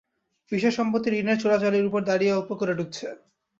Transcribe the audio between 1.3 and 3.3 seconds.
চোরাবালির উপর দাঁড়িয়ে– অল্প করে ডুবছে।